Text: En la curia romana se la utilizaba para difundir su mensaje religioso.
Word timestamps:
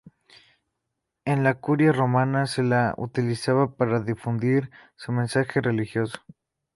En 1.25 1.43
la 1.43 1.59
curia 1.61 1.91
romana 1.91 2.47
se 2.47 2.63
la 2.63 2.95
utilizaba 2.97 3.75
para 3.77 4.01
difundir 4.01 4.71
su 4.95 5.11
mensaje 5.11 5.61
religioso. 5.61 6.17